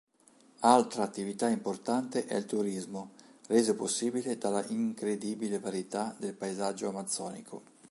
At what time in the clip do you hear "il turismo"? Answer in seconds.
2.35-3.11